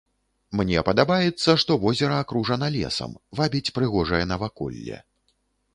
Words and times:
Мне 0.61 0.79
падабаецца, 0.87 1.55
што 1.63 1.77
возера 1.83 2.17
акружана 2.23 2.67
лесам, 2.77 3.11
вабіць 3.43 3.73
прыгожае 3.79 4.23
наваколле. 4.33 5.01